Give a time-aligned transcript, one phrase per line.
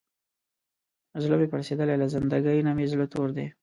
[1.23, 3.47] زړه مې پړسېدلی، له زندګۍ نه مې زړه تور دی.